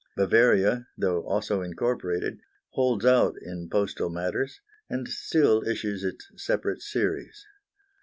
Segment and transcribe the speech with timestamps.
[0.17, 2.39] Bavaria, though also incorporated,
[2.71, 7.45] holds out in postal matters, and still issues its separate series.